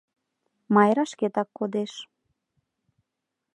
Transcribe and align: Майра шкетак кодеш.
Майра 0.73 1.03
шкетак 1.11 1.49
кодеш. 1.57 1.93